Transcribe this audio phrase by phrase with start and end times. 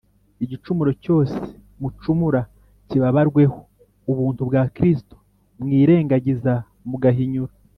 [0.43, 1.37] Igicumuro cyose
[1.81, 2.41] mucumura
[2.87, 3.57] kibabarweho.
[4.11, 5.15] ubuntu bwa Kristo
[5.61, 6.53] mwirengagiza
[6.89, 7.53] mugahinyura